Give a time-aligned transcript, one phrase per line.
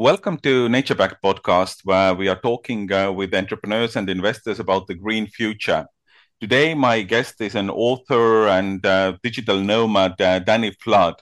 [0.00, 4.86] Welcome to Nature Back podcast, where we are talking uh, with entrepreneurs and investors about
[4.86, 5.86] the green future.
[6.40, 11.16] Today, my guest is an author and uh, digital nomad, uh, Danny Flood.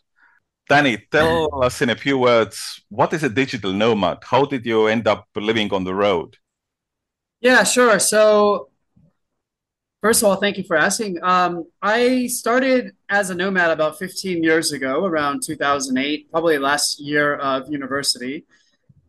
[0.69, 4.19] Danny, tell us in a few words what is a digital nomad?
[4.23, 6.37] How did you end up living on the road?
[7.41, 7.99] Yeah, sure.
[7.99, 8.69] So,
[10.07, 11.21] first of all, thank you for asking.
[11.25, 17.35] Um, I started as a nomad about 15 years ago, around 2008, probably last year
[17.35, 18.45] of university.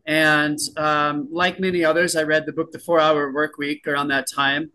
[0.06, 4.08] And um, like many others, I read the book The Four Hour Work Week around
[4.08, 4.72] that time.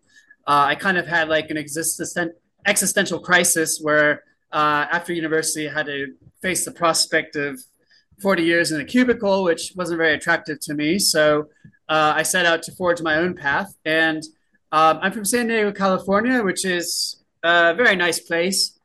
[0.48, 2.32] Uh, I kind of had like an existential
[2.66, 7.62] existential crisis where uh, after university I had to face the prospect of
[8.22, 11.00] 40 years in a cubicle, which wasn't very attractive to me.
[11.00, 11.50] So
[11.90, 13.76] uh, I set out to forge my own path.
[13.84, 14.24] And
[14.74, 18.80] um, I'm from San Diego, California, which is a very nice place.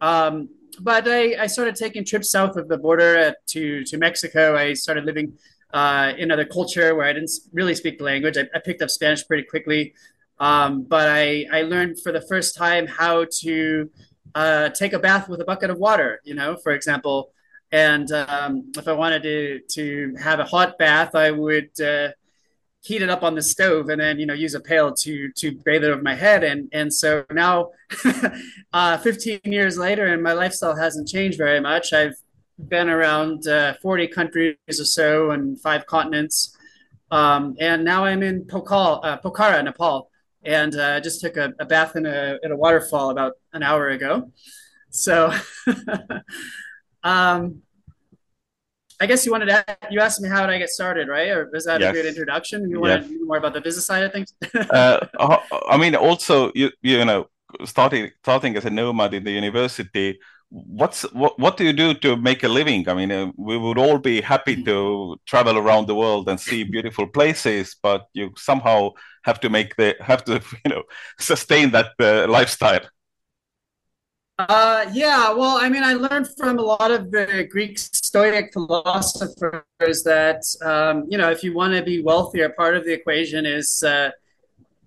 [0.00, 4.56] Um, but I, I, started taking trips south of the border to, to Mexico.
[4.56, 5.32] I started living
[5.74, 8.38] uh, in another culture where I didn't really speak the language.
[8.38, 9.94] I, I picked up Spanish pretty quickly,
[10.38, 13.90] um, but I, I learned for the first time how to
[14.36, 16.20] uh, take a bath with a bucket of water.
[16.22, 17.32] You know, for example,
[17.72, 22.10] and um, if I wanted to to have a hot bath, I would uh,
[22.82, 25.52] heat it up on the stove and then you know use a pail to to
[25.64, 26.44] bathe it over my head.
[26.44, 27.70] And and so now,
[28.72, 31.92] uh, 15 years later, and my lifestyle hasn't changed very much.
[31.92, 32.16] I've
[32.58, 36.56] been around uh, 40 countries or so and five continents.
[37.10, 40.10] Um, and now I'm in Pokal, uh, Pokhara, Nepal.
[40.44, 43.62] And uh, I just took a, a, bath in a, in a waterfall about an
[43.62, 44.32] hour ago.
[44.90, 45.32] So
[47.04, 47.62] um,
[49.02, 51.28] I guess you wanted to, you asked me how did I get started, right?
[51.28, 51.90] Or was that yes.
[51.90, 52.70] a good introduction?
[52.70, 54.32] You want to know more about the business side of things?
[54.70, 54.98] uh,
[55.68, 57.28] I mean, also, you, you know,
[57.64, 60.20] starting, starting as a nomad in the university,
[60.52, 63.78] what's what what do you do to make a living i mean uh, we would
[63.78, 68.90] all be happy to travel around the world and see beautiful places but you somehow
[69.24, 70.82] have to make the have to you know
[71.18, 72.84] sustain that uh, lifestyle
[74.38, 77.78] uh, yeah well i mean i learned from a lot of the greek
[78.12, 82.92] stoic philosophers that um, you know if you want to be wealthier part of the
[82.92, 84.10] equation is uh,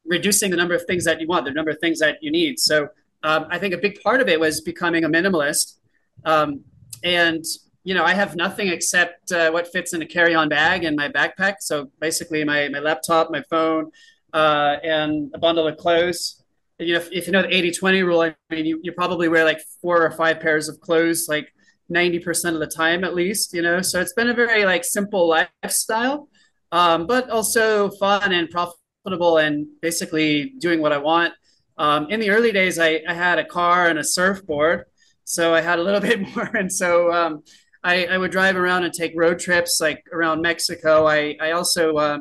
[0.05, 2.59] reducing the number of things that you want the number of things that you need
[2.59, 2.87] so
[3.25, 5.77] um, I think a big part of it was becoming a minimalist.
[6.25, 6.63] Um,
[7.03, 7.43] and,
[7.83, 10.95] you know, I have nothing except uh, what fits in a carry on bag and
[10.95, 11.55] my backpack.
[11.61, 13.91] So basically, my, my laptop, my phone,
[14.31, 16.43] uh, and a bundle of clothes.
[16.77, 19.27] You know, if, if you know the 80 20 rule, I mean, you, you probably
[19.27, 21.51] wear like four or five pairs of clothes, like
[21.93, 23.81] 90% of the time at least, you know.
[23.81, 26.29] So it's been a very like simple lifestyle,
[26.71, 31.33] um, but also fun and profitable and basically doing what I want.
[31.77, 34.85] Um, in the early days, I, I, had a car and a surfboard,
[35.25, 36.49] so I had a little bit more.
[36.55, 37.43] And so um,
[37.83, 41.05] I, I, would drive around and take road trips, like around Mexico.
[41.05, 42.19] I, I also uh,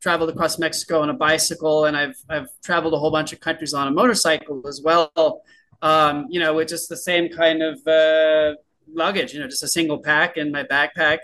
[0.00, 3.74] traveled across Mexico on a bicycle, and I've I've traveled a whole bunch of countries
[3.74, 5.42] on a motorcycle as well.
[5.82, 8.54] Um, you know, with just the same kind of uh,
[8.94, 9.34] luggage.
[9.34, 11.18] You know, just a single pack in my backpack.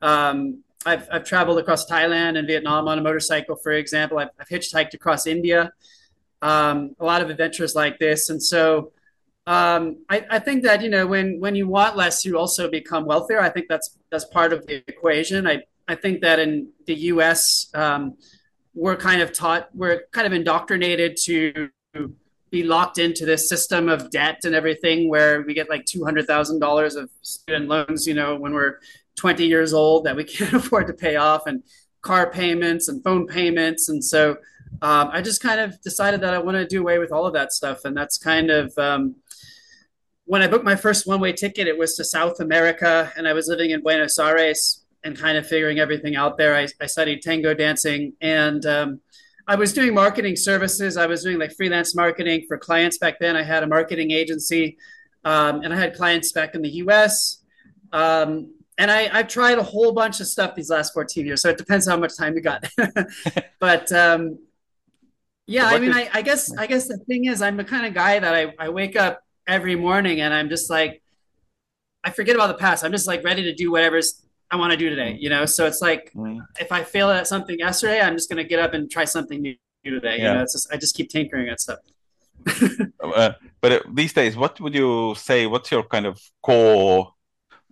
[0.00, 4.18] Um, I've, I've traveled across Thailand and Vietnam on a motorcycle, for example.
[4.18, 5.72] I've, I've hitchhiked across India
[6.42, 8.28] um, a lot of adventures like this.
[8.28, 8.92] And so
[9.46, 13.06] um, I, I, think that you know when when you want less, you also become
[13.06, 13.40] wealthier.
[13.40, 15.46] I think that's that's part of the equation.
[15.46, 17.68] I I think that in the U.S.
[17.74, 18.16] Um,
[18.74, 21.70] we're kind of taught we're kind of indoctrinated to
[22.52, 27.10] be locked into this system of debt and everything where we get like $200,000 of
[27.22, 28.78] student loans, you know, when we're
[29.16, 31.62] 20 years old that we can't afford to pay off and
[32.02, 33.88] car payments and phone payments.
[33.88, 34.32] And so
[34.82, 37.32] um, I just kind of decided that I want to do away with all of
[37.32, 37.86] that stuff.
[37.86, 39.16] And that's kind of um,
[40.26, 43.32] when I booked my first one way ticket, it was to South America, and I
[43.32, 46.54] was living in Buenos Aires and kind of figuring everything out there.
[46.54, 49.00] I, I studied tango dancing and um,
[49.46, 50.96] I was doing marketing services.
[50.96, 53.36] I was doing like freelance marketing for clients back then.
[53.36, 54.78] I had a marketing agency
[55.24, 57.42] um, and I had clients back in the US.
[57.92, 61.42] Um, and I, I've tried a whole bunch of stuff these last 14 years.
[61.42, 62.64] So it depends how much time you got.
[63.60, 64.38] but um,
[65.46, 65.96] Yeah, I mean, is...
[65.96, 68.54] I, I guess I guess the thing is, I'm the kind of guy that I,
[68.58, 71.02] I wake up every morning and I'm just like,
[72.04, 72.84] I forget about the past.
[72.84, 74.22] I'm just like ready to do whatever's
[74.52, 75.46] I want to do today, you know?
[75.46, 76.38] So it's like, mm.
[76.60, 79.40] if I fail at something yesterday, I'm just going to get up and try something
[79.40, 80.18] new today.
[80.18, 80.28] Yeah.
[80.28, 81.78] You know, it's just, I just keep tinkering at stuff.
[83.02, 83.32] uh,
[83.62, 85.46] but these days, what would you say?
[85.46, 87.14] What's your kind of core?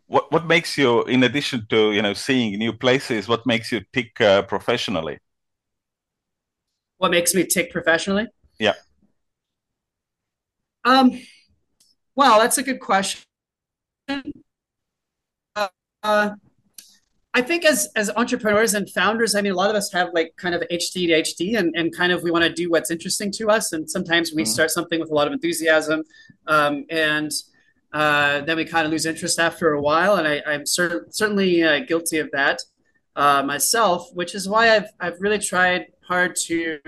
[0.06, 3.80] What what makes you, in addition to you know seeing new places, what makes you
[3.92, 5.18] tick uh, professionally?
[6.98, 8.28] What makes me tick professionally?
[8.60, 8.74] Yeah.
[10.84, 11.20] Um.
[12.14, 13.24] Well, that's a good question.
[14.08, 15.68] Uh,
[16.04, 16.30] uh
[17.32, 20.34] I think as as entrepreneurs and founders, I mean, a lot of us have like
[20.36, 23.72] kind of ADHD, and and kind of we want to do what's interesting to us,
[23.72, 24.50] and sometimes we mm-hmm.
[24.50, 26.02] start something with a lot of enthusiasm,
[26.48, 27.30] um, and
[27.92, 31.62] uh, then we kind of lose interest after a while, and I, am cer- certainly
[31.62, 32.62] uh, guilty of that
[33.14, 36.80] uh, myself, which is why I've I've really tried hard to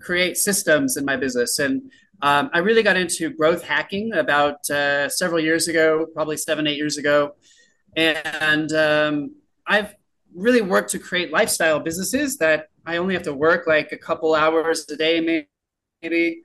[0.00, 1.90] create systems in my business, and
[2.22, 6.78] um, I really got into growth hacking about uh, several years ago, probably seven eight
[6.78, 7.34] years ago,
[7.96, 9.34] and um,
[9.68, 9.94] I've
[10.34, 14.34] really worked to create lifestyle businesses that I only have to work like a couple
[14.34, 15.46] hours a day,
[16.02, 16.42] maybe.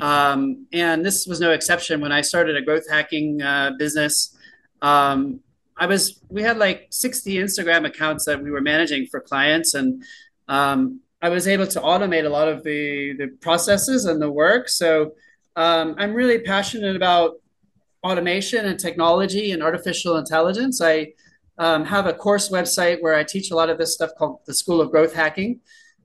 [0.00, 4.36] Um, and this was no exception when I started a growth hacking uh, business.
[4.82, 5.40] Um,
[5.76, 10.02] I was we had like 60 Instagram accounts that we were managing for clients, and
[10.48, 14.68] um, I was able to automate a lot of the the processes and the work.
[14.68, 15.12] So
[15.56, 17.34] um, I'm really passionate about
[18.02, 20.80] automation and technology and artificial intelligence.
[20.80, 21.12] I
[21.58, 24.54] um, have a course website where I teach a lot of this stuff called the
[24.54, 25.60] School of Growth Hacking,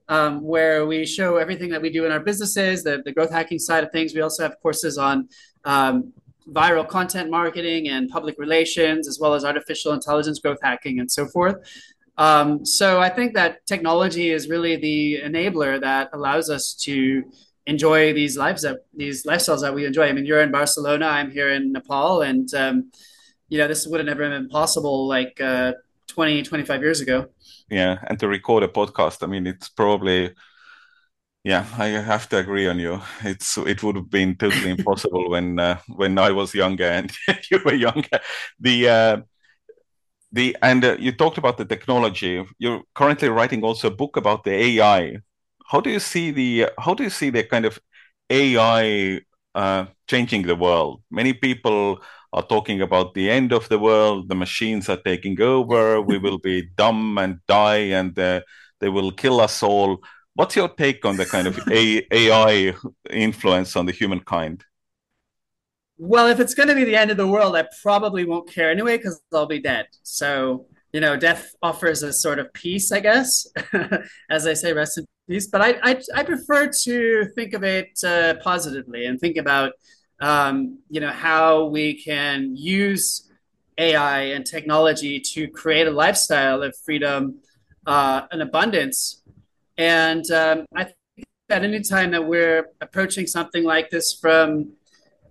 [0.08, 3.58] um, where we show everything that we do in our businesses, the, the growth hacking
[3.58, 4.14] side of things.
[4.14, 5.28] We also have courses on
[5.64, 6.12] um,
[6.48, 11.26] viral content marketing and public relations, as well as artificial intelligence growth hacking and so
[11.26, 11.56] forth.
[12.18, 17.24] Um, so I think that technology is really the enabler that allows us to
[17.66, 20.08] enjoy these lives that these lifestyles that we enjoy.
[20.08, 22.90] I mean, you're in Barcelona, I'm here in Nepal, and um,
[23.50, 25.72] you know, this would have never been possible like uh,
[26.06, 27.26] 20, 25 years ago.
[27.68, 27.98] Yeah.
[28.06, 30.34] And to record a podcast, I mean, it's probably,
[31.44, 33.00] yeah, I have to agree on you.
[33.24, 37.12] It's it would have been totally impossible when uh, when I was younger and
[37.50, 38.20] you were younger.
[38.60, 39.16] The uh,
[40.32, 42.44] the and uh, you talked about the technology.
[42.58, 45.16] You're currently writing also a book about the AI.
[45.66, 47.78] How do you see the how do you see the kind of
[48.28, 49.20] AI
[49.54, 51.02] uh, changing the world?
[51.10, 52.00] Many people
[52.32, 56.38] are talking about the end of the world, the machines are taking over, we will
[56.38, 58.40] be dumb and die, and uh,
[58.80, 59.98] they will kill us all.
[60.34, 62.74] What's your take on the kind of AI
[63.10, 64.64] influence on the humankind?
[65.98, 68.70] Well, if it's going to be the end of the world, I probably won't care
[68.70, 69.86] anyway because I'll be dead.
[70.02, 73.46] So, you know, death offers a sort of peace, I guess,
[74.30, 75.48] as I say, rest in peace.
[75.48, 79.72] But I, I, I prefer to think of it uh, positively and think about
[80.20, 83.28] um, you know, how we can use
[83.78, 87.36] AI and technology to create a lifestyle of freedom
[87.86, 89.22] uh, and abundance.
[89.78, 94.72] And um, I think that anytime that we're approaching something like this from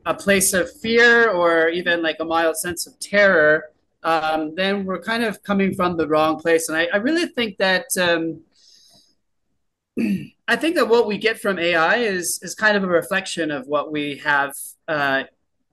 [0.05, 3.65] a place of fear or even like a mild sense of terror,
[4.01, 6.69] um, then we're kind of coming from the wrong place.
[6.69, 8.41] And I, I really think that um,
[10.47, 13.67] I think that what we get from AI is is kind of a reflection of
[13.67, 14.53] what we have
[14.89, 15.23] uh,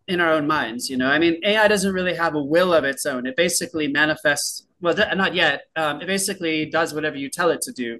[0.06, 0.88] in our own minds.
[0.88, 3.26] You know, I mean, AI doesn't really have a will of its own.
[3.26, 4.66] It basically manifests.
[4.80, 5.62] Well, th- not yet.
[5.74, 7.98] Um, it basically does whatever you tell it to do.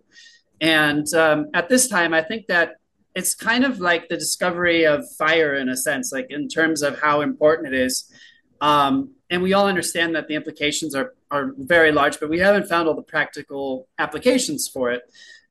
[0.60, 2.76] And um, at this time, I think that
[3.14, 7.00] it's kind of like the discovery of fire in a sense, like in terms of
[7.00, 8.12] how important it is.
[8.60, 12.68] Um, and we all understand that the implications are are very large, but we haven't
[12.68, 15.02] found all the practical applications for it.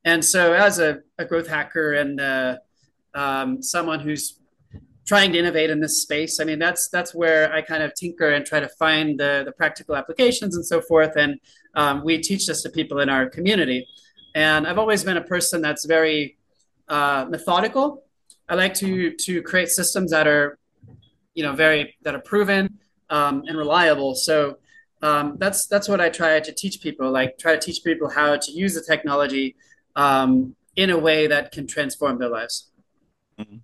[0.06, 2.58] And so, as a, a growth hacker and uh,
[3.14, 4.40] um, someone who's
[5.06, 8.30] trying to innovate in this space, I mean, that's that's where I kind of tinker
[8.30, 11.16] and try to find the, the practical applications and so forth.
[11.16, 11.40] And
[11.76, 13.88] um, we teach this to people in our community.
[14.34, 16.38] And I've always been a person that's very
[16.90, 18.04] uh, methodical.
[18.50, 20.58] I like to to create systems that are,
[21.34, 24.16] you know, very that are proven um, and reliable.
[24.16, 24.58] So
[25.02, 27.12] um, that's that's what I try to teach people.
[27.12, 29.56] Like try to teach people how to use the technology
[29.96, 32.72] um, in a way that can transform their lives.
[33.40, 33.58] Mm-hmm.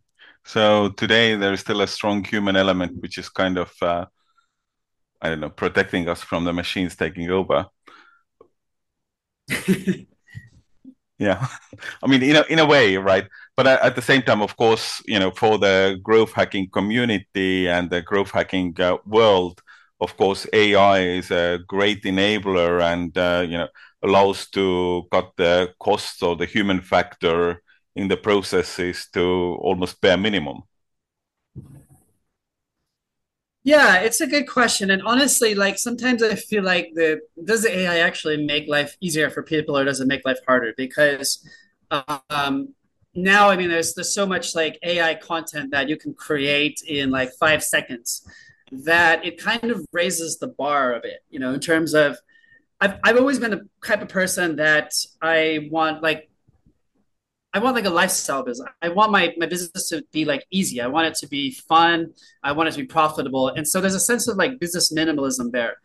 [0.46, 4.06] So today there is still a strong human element, which is kind of, uh,
[5.22, 7.68] I don't know, protecting us from the machines taking over.
[11.20, 11.46] yeah,
[12.04, 13.28] I mean, in a, in a way, right?
[13.56, 17.90] But at the same time, of course, you know, for the growth hacking community and
[17.90, 19.62] the growth hacking uh, world,
[20.00, 23.68] of course, AI is a great enabler, and uh, you know,
[24.04, 27.62] allows to cut the costs or the human factor
[27.96, 29.22] in the processes to
[29.62, 30.64] almost bare minimum?
[33.64, 34.90] Yeah, it's a good question.
[34.90, 39.30] And honestly, like sometimes I feel like the does the AI actually make life easier
[39.30, 40.74] for people or does it make life harder?
[40.76, 41.48] Because
[42.30, 42.74] um,
[43.14, 47.12] now, I mean, there's there's so much like AI content that you can create in
[47.12, 48.28] like five seconds
[48.72, 52.18] that it kind of raises the bar a bit, you know, in terms of
[52.80, 56.31] I've I've always been the type of person that I want like
[57.54, 58.70] I want like a lifestyle business.
[58.82, 60.80] I want my my business to be like easy.
[60.80, 62.14] I want it to be fun.
[62.44, 63.50] I want it to be profitable.
[63.50, 65.78] And so there's a sense of like business minimalism there.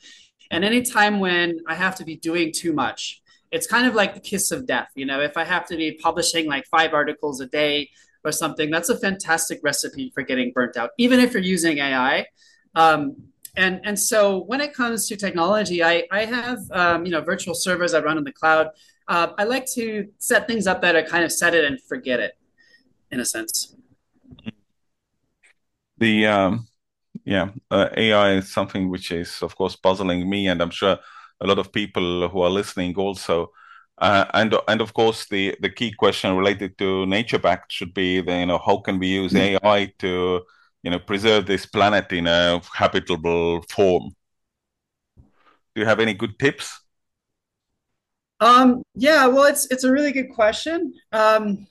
[0.51, 3.21] And anytime when I have to be doing too much,
[3.51, 4.89] it's kind of like the kiss of death.
[4.95, 7.91] You know, if I have to be publishing like five articles a day
[8.25, 12.27] or something, that's a fantastic recipe for getting burnt out, even if you're using AI.
[12.77, 13.17] Um,
[13.57, 17.55] and and so when it comes to technology, I I have um, you know virtual
[17.55, 18.69] servers I run in the cloud.
[19.09, 22.21] Uh, I like to set things up that are kind of set it and forget
[22.21, 22.33] it,
[23.11, 23.75] in a sense.
[25.99, 26.67] The um,
[27.25, 30.99] yeah uh, AI is something which is of course puzzling me, and I'm sure
[31.41, 33.53] a lot of people who are listening also.
[33.99, 38.41] Uh, and and of course the the key question related to NatureBack should be the,
[38.41, 39.65] you know how can we use mm-hmm.
[39.65, 40.43] AI to
[40.83, 44.15] you know preserve this planet in a habitable form
[45.75, 46.81] do you have any good tips
[48.41, 50.93] um yeah well it's it's a really good question.
[51.13, 51.67] Um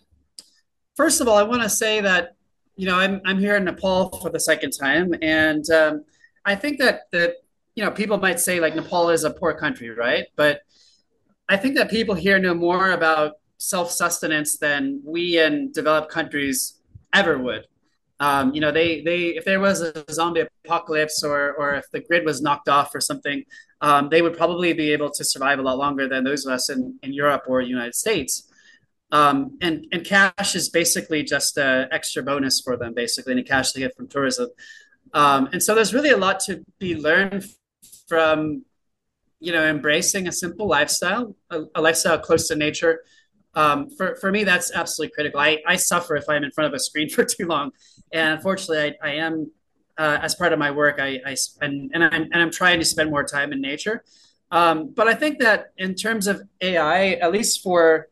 [0.96, 2.36] first of all i want to say that
[2.76, 5.14] you know i'm i'm here in nepal for the second time.
[5.22, 6.06] And um
[6.46, 7.36] i think that that
[7.76, 10.26] you know people might say like nepal is a poor country right?
[10.36, 10.62] But
[11.50, 16.80] i think that people here know more about self-sustenance than we in developed countries
[17.14, 17.66] ever would.
[18.20, 22.00] Um, you know, they they if there was a zombie apocalypse or or if the
[22.00, 23.44] grid was knocked off or something,
[23.86, 26.72] um, they would probably be able to survive a lot longer than those of us
[26.72, 28.52] in, in Europe or United States.
[29.12, 33.74] Um, and and cash is basically just an extra bonus for them, basically, and cash
[33.74, 34.50] they get from tourism.
[35.14, 37.46] Um, and so there's really a lot to be learned
[38.10, 38.66] from,
[39.40, 43.04] you know, embracing a simple lifestyle, a, a lifestyle close to nature.
[43.54, 45.40] Um, for, for me, that's absolutely critical.
[45.40, 47.72] I, I suffer if I'm in front of a screen for too long
[48.12, 49.52] and unfortunately, I, I am
[49.98, 52.86] uh, as part of my work, I, I spend and I'm and I'm trying to
[52.86, 54.04] spend more time in nature.
[54.52, 58.10] Um, but I think that in terms of AI, at least for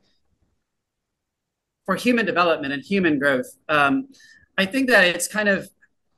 [1.85, 4.07] for human development and human growth, um,
[4.57, 5.69] I think that it's kind of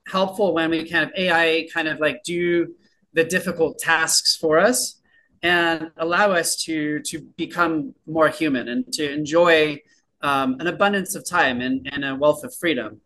[0.08, 2.76] helpful when we kind of AI kind of like do
[3.14, 5.00] the difficult tasks for us
[5.42, 9.80] and allow us to to become more human and to enjoy
[10.22, 13.02] um, an abundance of time and, and a wealth of freedom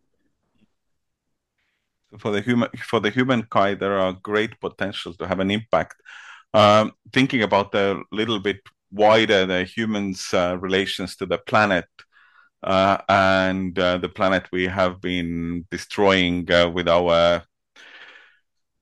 [2.18, 5.96] for the human for the humankind there are great potential to have an impact.
[6.52, 11.86] Um, thinking about a little bit wider the humans uh, relations to the planet
[12.62, 17.42] uh, and uh, the planet we have been destroying uh, with our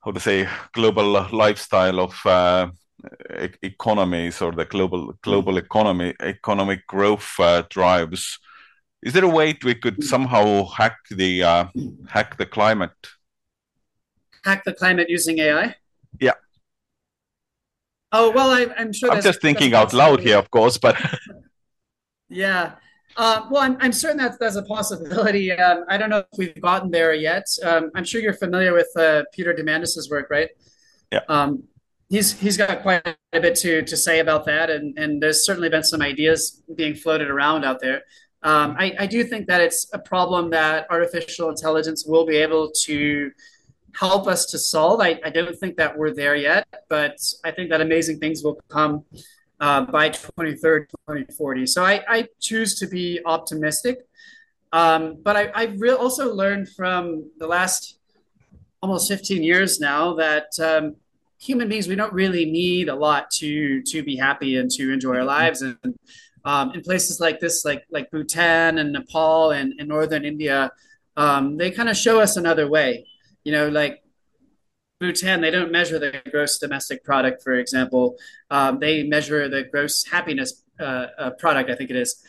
[0.05, 2.69] how to say global lifestyle of uh,
[3.41, 5.59] e economies or the global global mm.
[5.59, 8.39] economy economic growth uh, drives.
[9.03, 11.41] Is there a way we could somehow hack the
[12.09, 12.99] hack the climate
[14.45, 15.75] hack the climate using AI?
[16.21, 16.33] Yeah.
[18.13, 19.11] Oh well, I, am sure.
[19.13, 20.97] I'm just thinking out loud here, of course, but
[22.29, 22.73] yeah.
[23.17, 25.51] Uh, well, I'm, I'm certain that there's a possibility.
[25.53, 27.47] Um, I don't know if we've gotten there yet.
[27.65, 30.51] Um, I'm sure you're familiar with uh, Peter Diamandis's work, right?
[31.11, 31.21] Yeah.
[31.29, 31.65] Um,
[32.09, 35.69] he's he's got quite a bit to to say about that, and and there's certainly
[35.69, 38.03] been some ideas being floated around out there.
[38.43, 42.71] Um, I, I do think that it's a problem that artificial intelligence will be able
[42.85, 43.33] to
[43.95, 45.01] help us to solve.
[45.01, 48.61] I, I don't think that we're there yet, but I think that amazing things will
[48.69, 49.05] come
[49.61, 51.67] uh, by 2030, 2040.
[51.67, 54.07] So I, I choose to be optimistic.
[54.73, 57.99] Um, but I, I re- also learned from the last
[58.83, 60.97] almost 15 years now that um,
[61.41, 65.17] human beings, we don't really need a lot to, to be happy and to enjoy
[65.17, 65.63] our lives.
[65.63, 65.99] And
[66.45, 70.71] um, in places like this, like, like Bhutan and Nepal and, and Northern India,
[71.17, 73.07] um, they kind of show us another way
[73.45, 74.03] you know, like
[75.01, 78.17] Bhutan, they don't measure the gross domestic product, for example.
[78.51, 82.23] Um, they measure the gross happiness uh, uh, product, I think it is,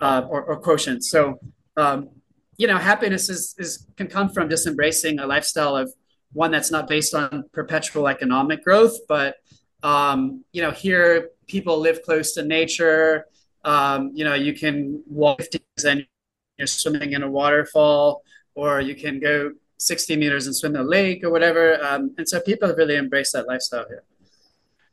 [0.00, 1.04] uh, or, or, quotient.
[1.04, 1.38] So,
[1.76, 2.10] um,
[2.56, 5.92] you know, happiness is, is can come from just embracing a lifestyle of
[6.32, 9.36] one that's not based on perpetual economic growth, but
[9.82, 13.26] um, you know, here people live close to nature.
[13.64, 15.42] Um, you know, you can walk
[15.84, 16.06] and
[16.58, 18.22] you're swimming in a waterfall,
[18.54, 21.82] or you can go 60 meters and swim in a lake or whatever.
[21.84, 24.02] Um, and so people really embrace that lifestyle here.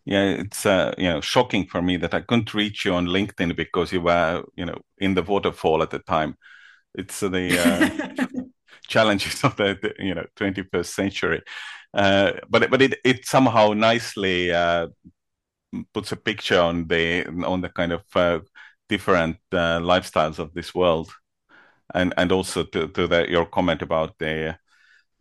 [0.05, 3.55] yeah, it's uh, you know shocking for me that I couldn't reach you on LinkedIn
[3.55, 6.37] because you were you know in the waterfall at the time.
[6.95, 8.41] It's the uh,
[8.87, 11.41] challenges of the, the, you know 21st century,
[11.93, 14.87] uh, but but it it somehow nicely uh,
[15.93, 18.39] puts a picture on the on the kind of uh,
[18.89, 21.11] different uh, lifestyles of this world,
[21.93, 24.57] and and also to to the, your comment about the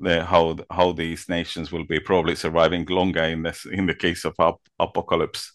[0.03, 4.25] the how how these nations will be probably surviving longer in this in the case
[4.25, 5.53] of ap- apocalypse.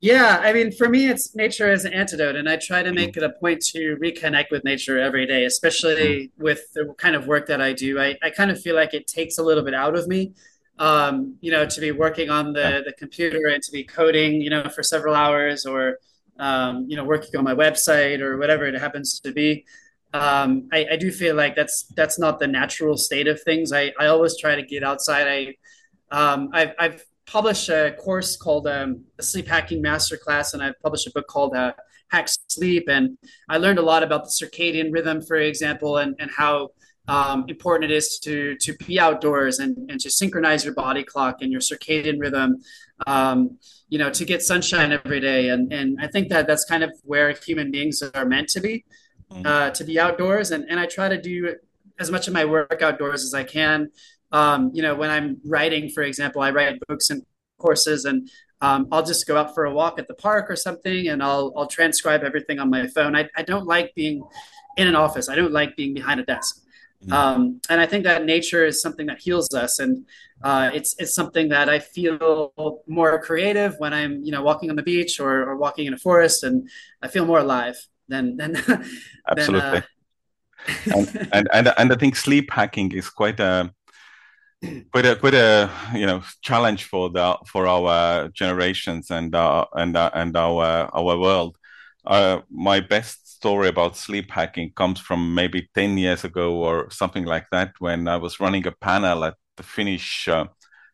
[0.00, 3.16] Yeah, I mean, for me, it's nature as an antidote, and I try to make
[3.16, 6.30] it a point to reconnect with nature every day, especially mm.
[6.36, 7.98] with the kind of work that I do.
[7.98, 10.34] I, I kind of feel like it takes a little bit out of me,
[10.78, 14.50] um, you know, to be working on the the computer and to be coding, you
[14.50, 15.98] know, for several hours, or
[16.38, 19.64] um, you know, working on my website or whatever it happens to be
[20.14, 23.72] um, I, I, do feel like that's that's not the natural state of things.
[23.72, 25.26] I, I always try to get outside.
[25.26, 25.54] I
[26.16, 31.08] um, I've, I've published a course called um, a Sleep Hacking Masterclass, and I've published
[31.08, 31.72] a book called uh,
[32.12, 32.84] Hack Sleep.
[32.88, 33.18] And
[33.48, 36.70] I learned a lot about the circadian rhythm, for example, and and how
[37.08, 41.42] um, important it is to to be outdoors and, and to synchronize your body clock
[41.42, 42.58] and your circadian rhythm.
[43.08, 46.84] Um, you know, to get sunshine every day, and and I think that that's kind
[46.84, 48.84] of where human beings are meant to be.
[49.44, 51.56] Uh, to be outdoors, and and I try to do
[51.98, 53.90] as much of my work outdoors as I can.
[54.32, 57.22] Um, you know, when I'm writing, for example, I write books and
[57.58, 58.28] courses, and
[58.60, 61.52] um, I'll just go out for a walk at the park or something, and I'll
[61.56, 63.16] I'll transcribe everything on my phone.
[63.16, 64.22] I, I don't like being
[64.76, 65.28] in an office.
[65.28, 66.60] I don't like being behind a desk.
[67.02, 67.12] Mm-hmm.
[67.12, 70.06] Um, and I think that nature is something that heals us, and
[70.42, 74.76] uh, it's it's something that I feel more creative when I'm you know walking on
[74.76, 76.68] the beach or, or walking in a forest, and
[77.02, 77.76] I feel more alive
[78.08, 78.56] than than
[79.28, 79.82] absolutely.
[80.86, 80.94] Than, uh...
[80.94, 83.72] and, and and and I think sleep hacking is quite a
[84.92, 89.96] quite a quite a you know challenge for the for our generations and uh, and
[89.96, 91.56] uh, and our our world.
[92.06, 97.24] Uh, my best story about sleep hacking comes from maybe 10 years ago or something
[97.24, 100.44] like that when I was running a panel at the Finnish uh,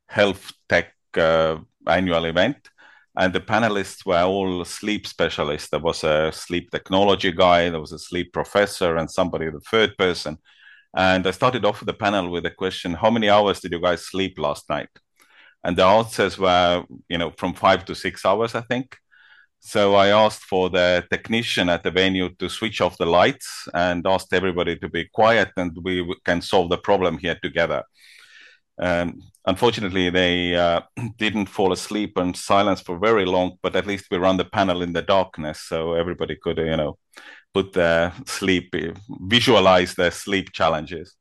[0.07, 1.57] health tech uh,
[1.87, 2.71] annual event
[3.17, 5.69] and the panelists were all sleep specialists.
[5.71, 9.97] There was a sleep technology guy, there was a sleep professor, and somebody, the third
[9.99, 10.39] person.
[10.97, 14.07] And I started off the panel with a question: How many hours did you guys
[14.07, 14.91] sleep last night?
[15.65, 18.97] And the answers were, you know, from five to six hours, I think.
[19.61, 24.07] So I asked for the technician at the venue to switch off the lights and
[24.07, 27.85] asked everybody to be quiet, and we can solve the problem here together.
[28.79, 30.81] Um, unfortunately, they uh,
[31.19, 34.83] didn't fall asleep and silence for very long, but at least we run the panel
[34.83, 36.99] in the darkness, so everybody could, you know,
[37.55, 38.75] put their sleep,
[39.09, 41.17] visualize their sleep challenges.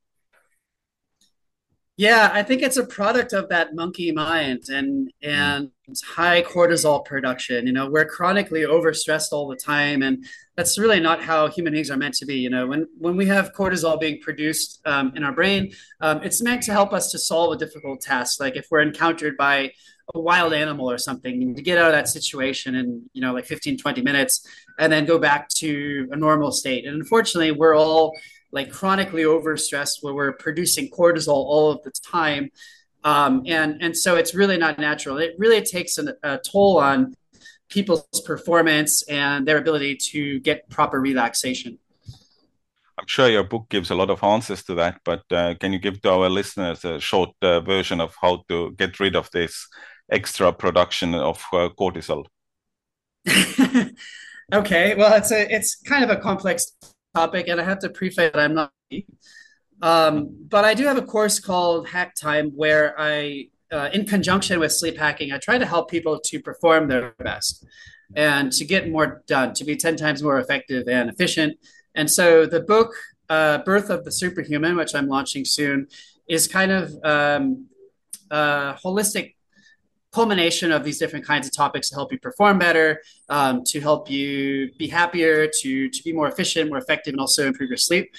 [2.00, 5.70] Yeah, I think it's a product of that monkey mind and and
[6.02, 7.68] high cortisol production.
[7.68, 10.24] You know, we're chronically overstressed all the time, and
[10.56, 12.36] that's really not how human beings are meant to be.
[12.36, 16.42] You know, when when we have cortisol being produced um, in our brain, um, it's
[16.42, 18.40] meant to help us to solve a difficult task.
[18.40, 19.70] Like if we're encountered by
[20.16, 23.46] a wild animal or something, to get out of that situation in you know like
[23.46, 24.48] 15, 20 minutes,
[24.80, 26.86] and then go back to a normal state.
[26.86, 28.14] And unfortunately, we're all
[28.52, 32.50] like chronically overstressed where we're producing cortisol all of the time.
[33.04, 35.18] Um, and, and so it's really not natural.
[35.18, 37.14] It really takes an, a toll on
[37.70, 41.78] people's performance and their ability to get proper relaxation.
[43.00, 45.80] I'm sure your book gives a lot of answers to that, but uh, can you
[45.80, 49.68] give to our listeners a short uh, version of how to get rid of this
[50.12, 52.26] extra production of uh, cortisol?
[54.54, 56.74] okay, well, it's a it's kind of a complex
[57.16, 58.72] topic, and I have to preface that I'm not.
[59.82, 64.60] Um, but I do have a course called Hack Time where I, uh, in conjunction
[64.60, 67.66] with sleep hacking, I try to help people to perform their best
[68.16, 71.58] and to get more done, to be 10 times more effective and efficient.
[71.96, 72.94] And so the book,
[73.30, 75.88] uh, Birth of the Superhuman, which I'm launching soon,
[76.28, 77.68] is kind of um,
[78.32, 79.36] a holistic
[80.12, 84.10] culmination of these different kinds of topics to help you perform better, um, to help
[84.10, 88.12] you be happier, to to be more efficient, more effective, and also improve your sleep.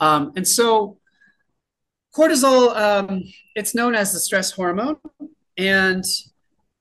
[0.00, 0.98] Um, and so,
[2.14, 3.22] cortisol, um,
[3.54, 4.96] it's known as the stress hormone,
[5.56, 6.04] and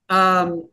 [0.10, 0.67] um,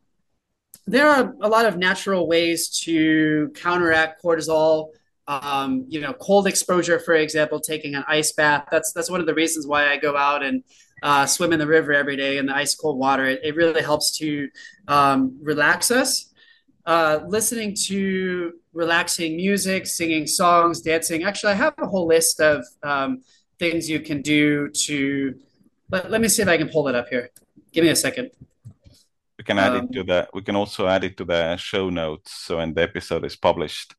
[0.87, 4.89] there are a lot of natural ways to counteract cortisol.
[5.29, 8.67] Um, you know, cold exposure, for example, taking an ice bath.
[8.73, 10.65] That's that's one of the reasons why I go out and
[11.03, 13.27] uh, swim in the river every day in the ice cold water.
[13.27, 14.49] It, it really helps to
[14.89, 16.31] um, relax us.
[16.85, 21.23] Uh, listening to relaxing music, singing songs, dancing.
[21.23, 23.23] Actually, I have a whole list of um,
[23.59, 25.35] things you can do to.
[25.91, 27.31] Let, let me see if I can pull it up here.
[27.73, 28.31] Give me a second.
[29.39, 31.91] we can add um, it to the we can also add it to the show
[31.91, 33.95] notes so when the episode is published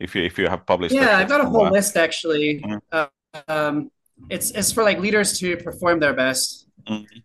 [0.00, 2.78] if you if you have published yeah i've got a whole list actually mm-hmm.
[2.92, 3.08] uh,
[3.48, 3.90] um,
[4.30, 7.18] it's it's for like leaders to perform their best mm-hmm.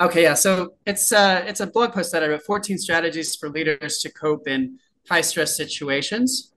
[0.00, 3.48] okay yeah so it's uh it's a blog post that i wrote 14 strategies for
[3.48, 6.54] leaders to cope in high stress situations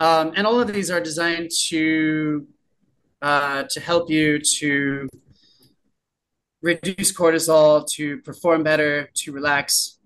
[0.00, 2.46] um, and all of these are designed to
[3.20, 5.08] uh, to help you to
[6.62, 9.98] reduce cortisol, to perform better, to relax.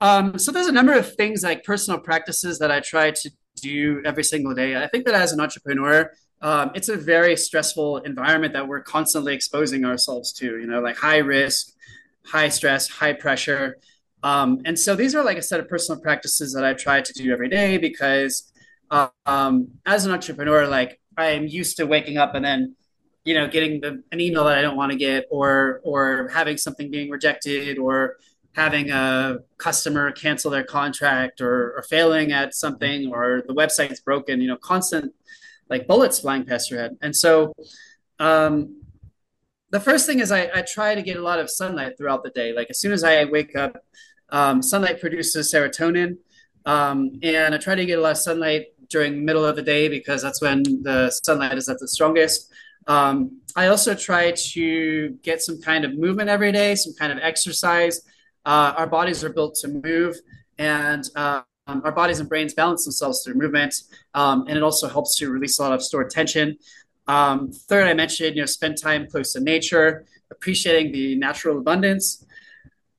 [0.00, 4.02] Um, so there's a number of things like personal practices that I try to do
[4.04, 4.76] every single day.
[4.76, 6.10] I think that as an entrepreneur,
[6.42, 10.58] um, it's a very stressful environment that we're constantly exposing ourselves to.
[10.58, 11.72] You know, like high risk,
[12.26, 13.78] high stress, high pressure.
[14.24, 17.12] Um, and so these are like a set of personal practices that I try to
[17.12, 18.52] do every day because
[19.26, 22.76] um, as an entrepreneur, like I'm used to waking up and then
[23.24, 26.56] you know getting the, an email that I don't want to get or or having
[26.56, 28.16] something being rejected or
[28.52, 34.40] having a customer cancel their contract or, or failing at something or the website's broken
[34.40, 35.14] you know constant
[35.72, 36.96] like bullets flying past your head.
[37.02, 37.52] And so
[38.18, 38.82] um,
[39.70, 42.30] the first thing is I, I try to get a lot of sunlight throughout the
[42.30, 42.52] day.
[42.52, 43.84] Like as soon as i wake up
[44.28, 46.18] um, sunlight produces serotonin
[46.64, 49.88] um, and i try to get a lot of sunlight during middle of the day
[49.88, 52.52] because that's when the sunlight is at the strongest.
[52.86, 57.18] Um, I also try to get some kind of movement every day, some kind of
[57.18, 58.02] exercise.
[58.44, 60.16] Uh, our bodies are built to move,
[60.58, 63.74] and uh, um, our bodies and brains balance themselves through movement,
[64.14, 66.56] um, and it also helps to release a lot of stored tension.
[67.08, 72.24] Um, third, I mentioned you know spend time close to nature, appreciating the natural abundance.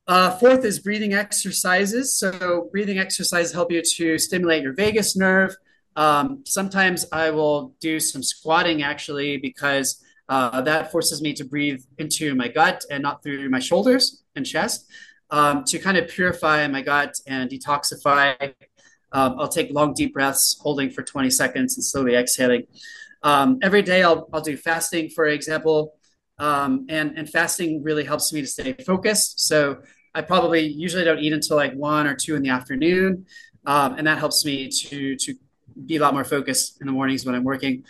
[0.06, 2.14] Uh, fourth is breathing exercises.
[2.14, 5.56] So breathing exercises help you to stimulate your vagus nerve,
[5.96, 11.84] um, sometimes I will do some squatting actually because uh, that forces me to breathe
[11.98, 14.88] into my gut and not through my shoulders and chest
[15.30, 18.54] um, to kind of purify my gut and detoxify.
[19.12, 22.64] Um, I'll take long, deep breaths, holding for 20 seconds and slowly exhaling.
[23.22, 25.96] Um, every day, I'll, I'll do fasting, for example.
[26.40, 29.40] Um, and, and fasting really helps me to stay focused.
[29.48, 29.82] So
[30.16, 33.26] I probably usually don't eat until like one or two in the afternoon.
[33.66, 35.36] Um, and that helps me to, to
[35.86, 37.84] be a lot more focused in the mornings when I'm working.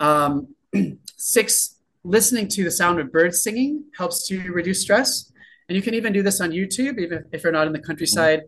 [0.00, 0.54] Um,
[1.16, 5.30] six, listening to the sound of birds singing helps to reduce stress.
[5.70, 8.40] And you can even do this on YouTube, even if you're not in the countryside.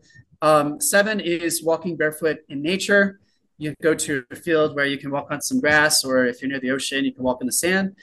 [0.42, 3.20] Um, seven is walking barefoot in nature.
[3.58, 6.50] You go to a field where you can walk on some grass, or if you're
[6.50, 7.94] near the ocean, you can walk in the sand.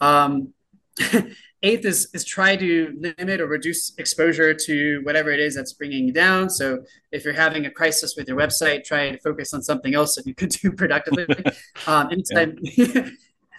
[0.00, 0.52] Um,
[1.62, 6.08] Eighth is, is try to limit or reduce exposure to whatever it is that's bringing
[6.08, 6.50] you down.
[6.50, 10.16] So if you're having a crisis with your website, try to focus on something else
[10.16, 11.26] that you could do productively.
[11.86, 12.58] um, anytime,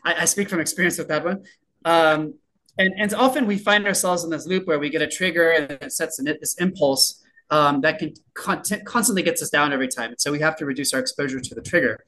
[0.03, 1.45] I, I, speak from experience with that one.
[1.85, 2.33] Um,
[2.77, 5.71] and, and often we find ourselves in this loop where we get a trigger and
[5.71, 10.13] it sets an, this impulse um, that can constantly gets us down every time.
[10.17, 12.03] So we have to reduce our exposure to the trigger.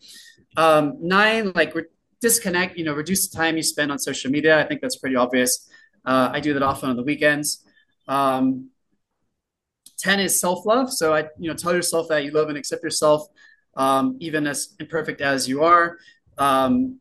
[0.57, 1.73] Um, nine, like
[2.21, 4.59] disconnect, you know, reduce the time you spend on social media.
[4.59, 5.69] I think that's pretty obvious.
[6.05, 7.65] Uh, I do that often on the weekends.
[8.07, 8.69] Um,
[9.99, 10.91] 10 is self love.
[10.91, 13.27] So I, you know, tell yourself that you love and accept yourself,
[13.75, 15.97] um, even as imperfect as you are.
[16.37, 16.99] Um,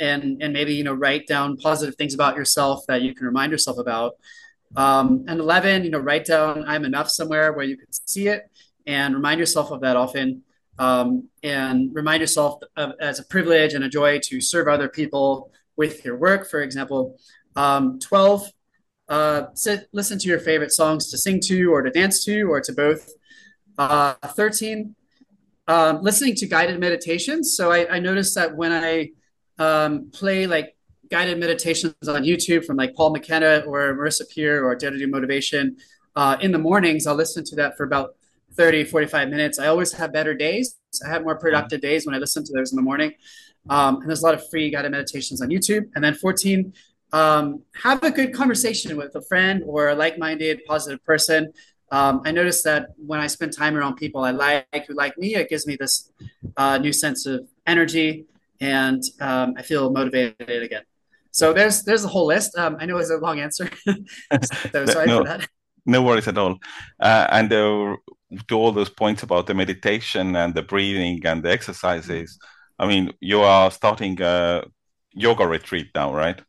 [0.00, 3.52] and, and maybe, you know, write down positive things about yourself that you can remind
[3.52, 4.14] yourself about.
[4.76, 8.50] Um, and 11, you know, write down I'm enough somewhere where you can see it
[8.86, 10.42] and remind yourself of that often.
[10.78, 15.52] Um, and remind yourself of, as a privilege and a joy to serve other people
[15.76, 16.48] with your work.
[16.48, 17.18] For example,
[17.56, 18.50] um, 12,
[19.08, 22.60] uh, sit, listen to your favorite songs to sing to or to dance to or
[22.62, 23.10] to both.
[23.76, 24.94] Uh, 13,
[25.68, 27.54] um, listening to guided meditations.
[27.56, 29.10] So I, I noticed that when I
[29.58, 30.76] um, play like
[31.10, 35.06] guided meditations on YouTube from like Paul McKenna or Marissa Peer or Dare to Do
[35.06, 35.76] Motivation,
[36.16, 38.16] uh, in the mornings, I'll listen to that for about
[38.54, 39.58] 30, 45 minutes.
[39.58, 40.76] I always have better days.
[41.04, 43.12] I have more productive days when I listen to those in the morning.
[43.70, 45.88] Um, and there's a lot of free guided meditations on YouTube.
[45.94, 46.72] And then 14,
[47.12, 51.52] um, have a good conversation with a friend or a like-minded positive person
[51.90, 55.34] um, i noticed that when i spend time around people i like who like me
[55.34, 56.10] it gives me this
[56.56, 58.24] uh, new sense of energy
[58.62, 60.82] and um, i feel motivated again
[61.30, 63.68] so there's there's a whole list um, i know it's a long answer
[64.72, 65.48] so sorry no, for that
[65.84, 66.58] no worries at all
[67.00, 67.96] uh, and uh,
[68.48, 72.38] to all those points about the meditation and the breathing and the exercises
[72.78, 74.62] i mean you are starting a
[75.12, 76.40] yoga retreat now right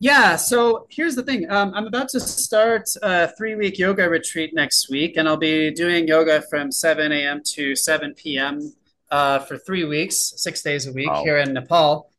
[0.00, 1.50] yeah, so here's the thing.
[1.50, 5.72] Um, I'm about to start a three week yoga retreat next week, and I'll be
[5.72, 7.42] doing yoga from 7 a.m.
[7.54, 8.72] to 7 p.m.
[9.10, 11.24] Uh, for three weeks, six days a week wow.
[11.24, 12.10] here in Nepal.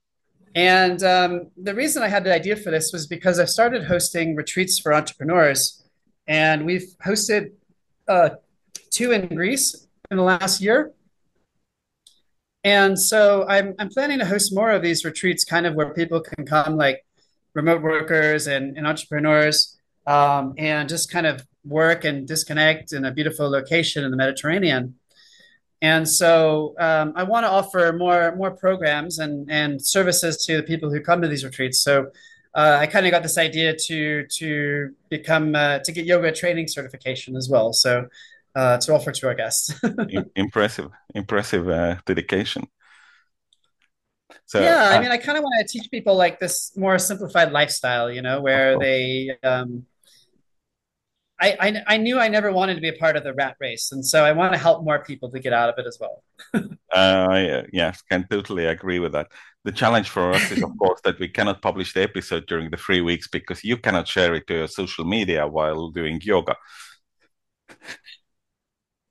[0.55, 4.35] And um, the reason I had the idea for this was because I started hosting
[4.35, 5.83] retreats for entrepreneurs,
[6.27, 7.51] and we've hosted
[8.07, 8.31] uh,
[8.89, 10.91] two in Greece in the last year.
[12.63, 16.19] And so I'm, I'm planning to host more of these retreats, kind of where people
[16.21, 17.05] can come, like
[17.53, 23.11] remote workers and, and entrepreneurs, um, and just kind of work and disconnect in a
[23.11, 24.95] beautiful location in the Mediterranean.
[25.81, 30.63] And so um, I want to offer more more programs and and services to the
[30.63, 31.79] people who come to these retreats.
[31.79, 32.11] So
[32.53, 36.67] uh, I kind of got this idea to to become uh, to get yoga training
[36.67, 37.71] certification as well.
[37.71, 38.07] So
[38.55, 39.73] uh, to offer to our guests.
[40.35, 42.67] impressive, impressive uh, dedication.
[44.45, 46.97] So yeah, I uh, mean, I kind of want to teach people like this more
[46.97, 49.85] simplified lifestyle, you know, where they um,
[51.41, 53.91] I, I, I knew I never wanted to be a part of the rat race,
[53.91, 56.23] and so I want to help more people to get out of it as well.
[56.93, 59.27] uh, yes, can totally agree with that.
[59.63, 62.77] The challenge for us is, of course, that we cannot publish the episode during the
[62.77, 66.55] three weeks because you cannot share it to your social media while doing yoga.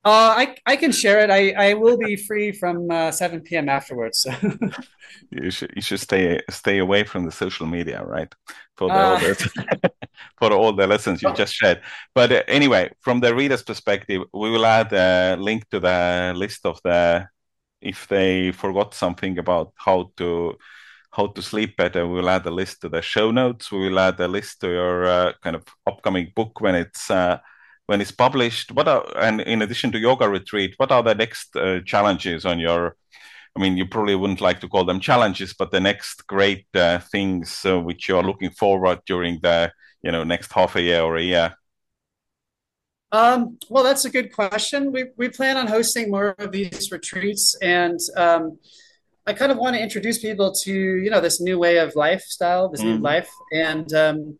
[0.05, 1.29] Uh, I I can share it.
[1.29, 3.67] I, I will be free from uh, seven p.m.
[3.67, 4.19] afterwards.
[4.19, 4.31] So.
[5.29, 8.33] you should you should stay stay away from the social media, right?
[8.77, 9.91] For the, uh, all the,
[10.37, 11.81] for all the lessons you just shared.
[12.15, 16.65] But uh, anyway, from the reader's perspective, we will add a link to the list
[16.65, 17.27] of the
[17.81, 20.55] if they forgot something about how to
[21.11, 22.07] how to sleep better.
[22.07, 23.69] We will add a list to the show notes.
[23.69, 27.39] We will add a list to your uh, kind of upcoming book when it's uh,
[27.89, 31.55] when it's published what are and in addition to yoga retreat what are the next
[31.55, 32.95] uh, challenges on your
[33.55, 36.99] i mean you probably wouldn't like to call them challenges but the next great uh,
[36.99, 39.71] things uh, which you're looking forward during the
[40.03, 41.55] you know next half a year or a year?
[43.11, 44.91] Um, well that's a good question.
[44.91, 48.59] We, we plan on hosting more of these retreats and um,
[49.25, 50.73] i kind of want to introduce people to
[51.03, 52.85] you know this new way of lifestyle this mm.
[52.85, 53.29] new life.
[53.51, 54.37] And um,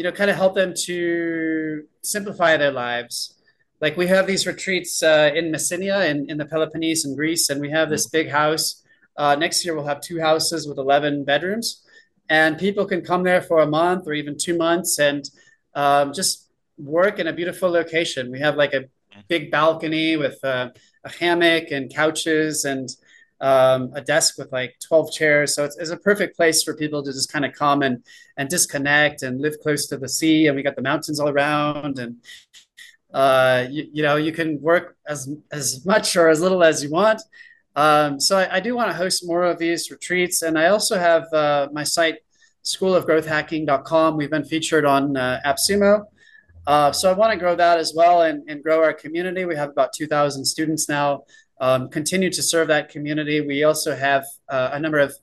[0.00, 3.34] you know, kind of help them to simplify their lives.
[3.82, 7.60] Like we have these retreats uh, in Messenia in, in the Peloponnese in Greece, and
[7.60, 8.82] we have this big house.
[9.18, 11.84] Uh, next year, we'll have two houses with 11 bedrooms,
[12.30, 15.28] and people can come there for a month or even two months and
[15.74, 18.32] um, just work in a beautiful location.
[18.32, 18.84] We have like a
[19.28, 20.70] big balcony with uh,
[21.04, 22.88] a hammock and couches and
[23.40, 25.54] um, a desk with like 12 chairs.
[25.54, 28.04] So it's, it's, a perfect place for people to just kind of come and,
[28.36, 30.46] and disconnect and live close to the sea.
[30.46, 31.98] And we got the mountains all around.
[31.98, 32.16] And,
[33.14, 36.90] uh, you, you, know, you can work as, as much or as little as you
[36.90, 37.22] want.
[37.76, 40.42] Um, so I, I, do want to host more of these retreats.
[40.42, 42.18] And I also have uh, my site,
[42.64, 44.16] schoolofgrowthhacking.com.
[44.16, 46.04] We've been featured on uh, AppSumo.
[46.66, 49.44] Uh, so I want to grow that as well and, and grow our community.
[49.44, 51.24] We have about 2,000 students now
[51.60, 53.40] um, continue to serve that community.
[53.40, 55.14] We also have uh, a number of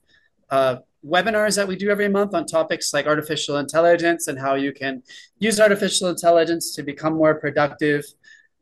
[0.49, 4.71] uh, webinars that we do every month on topics like artificial intelligence and how you
[4.71, 5.03] can
[5.39, 8.05] use artificial intelligence to become more productive.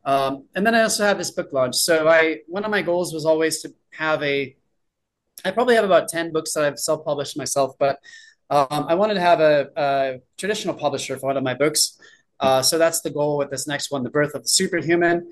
[0.05, 1.75] Um, and then I also have this book launch.
[1.75, 4.55] So I one of my goals was always to have a.
[5.43, 7.99] I probably have about ten books that I've self-published myself, but
[8.49, 11.97] um, I wanted to have a, a, traditional publisher for one of my books.
[12.39, 15.31] Uh, so that's the goal with this next one, The Birth of the Superhuman.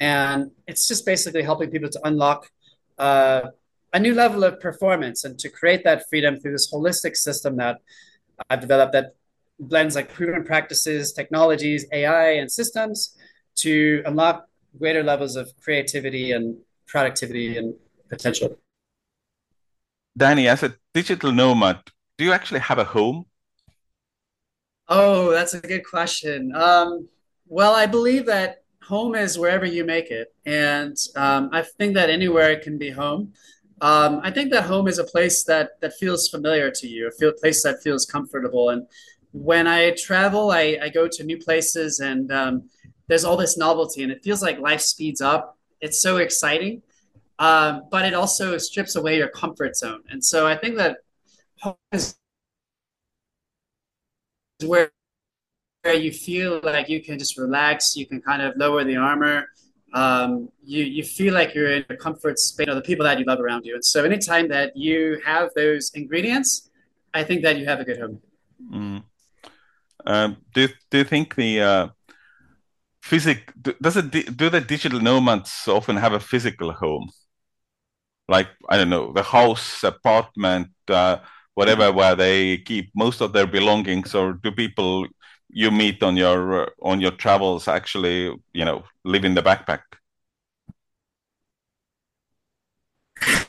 [0.00, 2.50] And it's just basically helping people to unlock
[2.98, 3.50] uh,
[3.92, 7.80] a new level of performance and to create that freedom through this holistic system that
[8.48, 9.14] I've developed that
[9.58, 13.16] blends like proven practices, technologies, AI, and systems
[13.56, 17.74] to unlock greater levels of creativity and productivity and
[18.08, 18.58] potential.
[20.16, 21.80] Danny, as a digital nomad,
[22.16, 23.26] do you actually have a home?
[24.88, 26.52] Oh, that's a good question.
[26.54, 27.08] Um,
[27.46, 28.59] well, I believe that
[28.90, 30.28] home is wherever you make it.
[30.44, 33.22] And um, I think that anywhere it can be home.
[33.80, 37.32] Um, I think that home is a place that, that feels familiar to you, a
[37.42, 38.70] place that feels comfortable.
[38.72, 38.86] And
[39.32, 42.54] when I travel, I, I go to new places and um,
[43.06, 45.56] there's all this novelty and it feels like life speeds up.
[45.80, 46.82] It's so exciting.
[47.38, 50.02] Um, but it also strips away your comfort zone.
[50.10, 50.98] And so I think that
[51.62, 52.16] home is
[54.66, 54.90] where
[55.82, 59.48] where you feel like you can just relax, you can kind of lower the armor.
[59.92, 63.18] Um, you you feel like you're in a comfort space, you know, the people that
[63.18, 63.74] you love around you.
[63.74, 66.70] And so, anytime that you have those ingredients,
[67.12, 68.20] I think that you have a good home.
[68.72, 69.02] Mm.
[70.06, 71.88] Um, do do you think the uh,
[73.02, 77.10] physic does it do the digital nomads often have a physical home?
[78.28, 81.16] Like I don't know, the house, apartment, uh,
[81.54, 85.08] whatever, where they keep most of their belongings, or do people
[85.52, 89.82] you meet on your uh, on your travels actually you know live in the backpack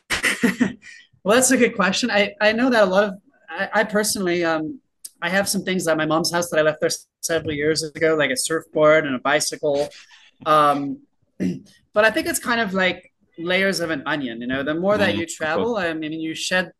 [1.23, 2.09] Well, that's a good question.
[2.09, 3.13] I, I know that a lot of
[3.49, 4.79] I, I personally um
[5.21, 6.89] I have some things at my mom's house that I left there
[7.21, 9.87] several years ago, like a surfboard and a bicycle.
[10.47, 11.01] Um,
[11.93, 14.41] but I think it's kind of like layers of an onion.
[14.41, 16.71] You know, the more that Mm, you travel, I mean, you shed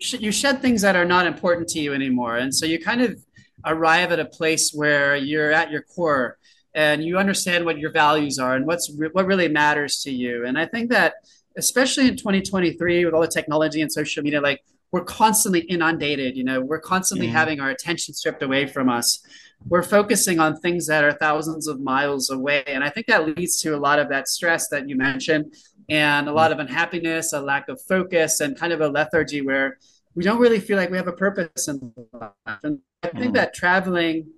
[0.00, 3.00] sh- you shed things that are not important to you anymore, and so you kind
[3.00, 3.16] of
[3.66, 6.38] arrive at a place where you're at your core
[6.74, 10.44] and you understand what your values are and what's re- what really matters to you.
[10.44, 11.14] And I think that
[11.56, 14.60] especially in 2023 with all the technology and social media, like
[14.94, 16.36] we're constantly inundated.
[16.36, 19.20] You know, we're constantly Mm, having our attention stripped away from us.
[19.68, 23.60] We're focusing on things that are thousands of miles away, and I think that leads
[23.62, 25.54] to a lot of that stress that you mentioned
[25.88, 29.78] and a lot of unhappiness, a lack of focus, and kind of a lethargy where
[30.14, 32.60] we don't really feel like we have a purpose in life.
[32.62, 34.30] And I think mm, that traveling,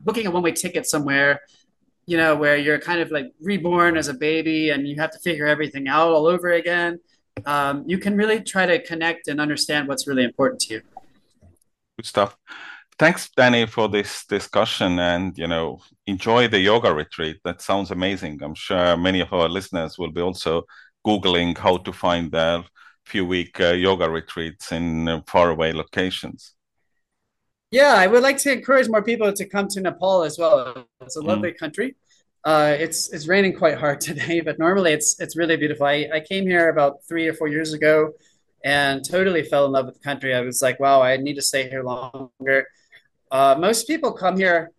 [0.00, 1.40] booking a one way ticket somewhere,
[2.06, 5.18] you know, where you're kind of like reborn as a baby and you have to
[5.18, 7.00] figure everything out all over again,
[7.46, 10.82] um, you can really try to connect and understand what's really important to you.
[11.96, 12.36] good stuff.
[12.96, 17.38] Thanks, Danny, for this discussion and, you know, enjoy the yoga retreat.
[17.44, 18.40] That sounds amazing.
[18.40, 20.62] I'm sure many of our listeners will be also
[21.04, 22.62] Googling how to find their
[23.04, 26.53] few week uh, yoga retreats in uh, faraway locations.
[27.74, 30.86] Yeah, I would like to encourage more people to come to Nepal as well.
[31.00, 31.96] It's a Mm, lovely country.
[32.44, 35.86] Uh, it's it's raining quite hard today, but normally it's it's really beautiful.
[35.86, 38.12] I, I came here about three or four years ago
[38.64, 40.34] and totally fell in love with the country.
[40.34, 42.66] I was like, wow, I need to stay here longer.
[43.32, 44.72] Uh, most people come here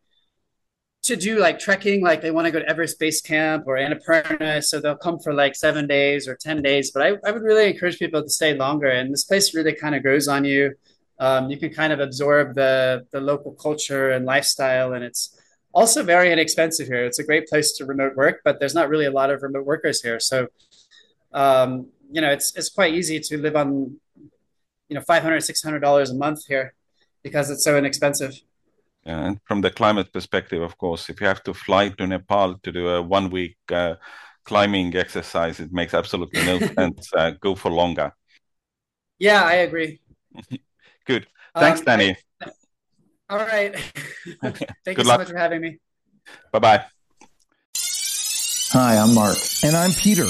[1.04, 4.64] to do like trekking, like they want to go to Everest Base Camp or Annapurna,
[4.64, 6.92] so they'll come for like seven days or ten days.
[6.92, 9.94] But I, I would really encourage people to stay longer, and this place really kind
[9.96, 10.74] of grows on you.
[11.20, 15.40] Um, you can kind of absorb the the local culture and lifestyle, and it's
[15.74, 17.06] also very inexpensive here.
[17.06, 19.66] It's a great place to remote work, but there's not really a lot of remote
[19.66, 20.48] workers here, so
[21.34, 23.98] um, you know it's it's quite easy to live on
[24.90, 26.74] you know 500 600 dollars a month here
[27.24, 28.34] because it's so inexpensive.
[29.06, 32.72] And from the climate perspective, of course, if you have to fly to Nepal to
[32.72, 33.96] do a one week uh,
[34.46, 37.12] climbing exercise, it makes absolutely no sense.
[37.14, 38.14] Uh, go for longer.
[39.20, 40.02] Yeah, I agree.
[41.06, 41.28] Good.
[41.56, 42.18] Thanks, Um, I Danny.
[43.30, 43.76] all right.
[44.42, 45.78] Thank you Good so much for having me.
[46.52, 46.86] Bye bye.
[48.72, 49.38] Hi, I'm Mark.
[49.64, 50.26] And I'm Peter.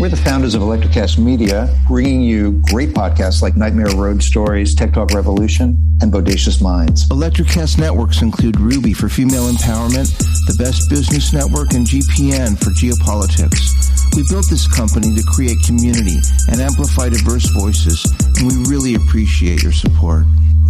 [0.00, 4.92] We're the founders of Electrocast Media, bringing you great podcasts like Nightmare Road Stories, Tech
[4.92, 7.08] Talk Revolution, and Bodacious Minds.
[7.08, 10.16] Electrocast networks include Ruby for female empowerment,
[10.46, 13.97] the Best Business Network, and GPN for geopolitics.
[14.18, 16.16] We built this company to create community
[16.50, 18.04] and amplify diverse voices,
[18.36, 20.24] and we really appreciate your support.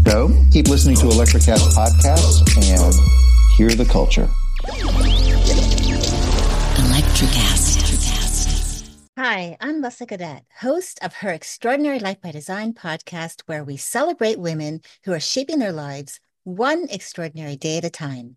[0.06, 2.94] So keep listening to Electrocast podcasts and
[3.56, 4.28] hear the culture.
[6.76, 7.78] Electricast.
[9.16, 14.38] Hi, I'm Lessa Gadet, host of her Extraordinary Life by Design podcast, where we celebrate
[14.38, 18.36] women who are shaping their lives one extraordinary day at a time.